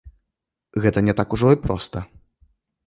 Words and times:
Гэта 0.85 0.99
не 1.11 1.15
так 1.21 1.29
ужо 1.39 1.47
і 1.59 1.61
проста. 1.69 1.97